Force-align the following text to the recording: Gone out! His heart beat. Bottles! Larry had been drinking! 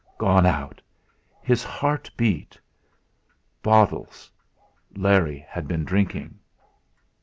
Gone 0.17 0.47
out! 0.47 0.81
His 1.43 1.63
heart 1.63 2.09
beat. 2.17 2.59
Bottles! 3.61 4.31
Larry 4.95 5.45
had 5.47 5.67
been 5.67 5.85
drinking! 5.85 6.39